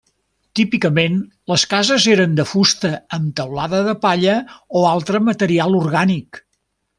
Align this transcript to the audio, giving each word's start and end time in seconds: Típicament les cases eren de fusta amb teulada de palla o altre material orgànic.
Típicament 0.59 1.17
les 1.51 1.65
cases 1.73 2.07
eren 2.13 2.33
de 2.39 2.45
fusta 2.53 2.91
amb 3.19 3.29
teulada 3.41 3.83
de 3.91 3.95
palla 4.07 4.39
o 4.81 4.83
altre 4.97 5.23
material 5.31 5.79
orgànic. 5.83 6.43